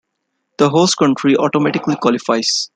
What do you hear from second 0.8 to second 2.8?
country automatically qualifies.